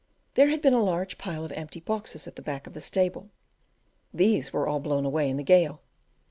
[0.33, 3.29] There had been a large pile of empty boxes at the back of the stable;
[4.11, 5.83] these were all blown away in the gale.